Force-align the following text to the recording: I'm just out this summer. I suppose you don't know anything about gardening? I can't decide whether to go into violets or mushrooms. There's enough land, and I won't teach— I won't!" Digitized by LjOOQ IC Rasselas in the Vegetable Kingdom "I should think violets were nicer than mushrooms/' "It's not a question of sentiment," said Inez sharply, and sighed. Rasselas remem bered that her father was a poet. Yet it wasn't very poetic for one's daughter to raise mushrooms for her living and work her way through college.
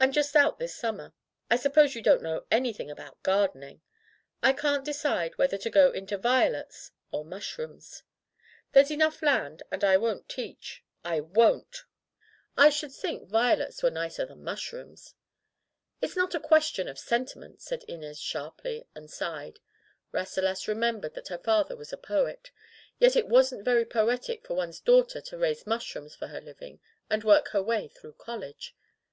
I'm 0.00 0.10
just 0.10 0.34
out 0.34 0.58
this 0.58 0.74
summer. 0.74 1.12
I 1.48 1.54
suppose 1.54 1.94
you 1.94 2.02
don't 2.02 2.24
know 2.24 2.44
anything 2.50 2.90
about 2.90 3.22
gardening? 3.22 3.82
I 4.42 4.52
can't 4.52 4.84
decide 4.84 5.38
whether 5.38 5.56
to 5.58 5.70
go 5.70 5.92
into 5.92 6.18
violets 6.18 6.90
or 7.12 7.24
mushrooms. 7.24 8.02
There's 8.72 8.90
enough 8.90 9.22
land, 9.22 9.62
and 9.70 9.84
I 9.84 9.96
won't 9.96 10.28
teach— 10.28 10.82
I 11.14 11.20
won't!" 11.20 11.84
Digitized 11.84 11.84
by 11.84 11.84
LjOOQ 11.84 11.86
IC 11.86 12.02
Rasselas 12.02 12.02
in 12.02 12.18
the 12.18 12.66
Vegetable 12.66 12.66
Kingdom 12.66 12.66
"I 12.66 12.70
should 12.70 12.92
think 12.92 13.28
violets 13.30 13.82
were 13.84 13.90
nicer 13.92 14.26
than 14.26 14.40
mushrooms/' 14.44 15.14
"It's 16.00 16.16
not 16.16 16.34
a 16.34 16.40
question 16.40 16.88
of 16.88 16.98
sentiment," 16.98 17.62
said 17.62 17.84
Inez 17.86 18.18
sharply, 18.20 18.84
and 18.96 19.08
sighed. 19.08 19.60
Rasselas 20.10 20.64
remem 20.64 21.00
bered 21.00 21.14
that 21.14 21.28
her 21.28 21.38
father 21.38 21.76
was 21.76 21.92
a 21.92 21.96
poet. 21.96 22.50
Yet 22.98 23.14
it 23.14 23.28
wasn't 23.28 23.64
very 23.64 23.84
poetic 23.84 24.44
for 24.44 24.54
one's 24.54 24.80
daughter 24.80 25.20
to 25.20 25.38
raise 25.38 25.64
mushrooms 25.64 26.16
for 26.16 26.26
her 26.26 26.40
living 26.40 26.80
and 27.08 27.22
work 27.22 27.50
her 27.50 27.62
way 27.62 27.86
through 27.86 28.14
college. 28.14 28.74